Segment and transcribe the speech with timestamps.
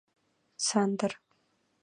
[0.67, 1.13] Сандыр.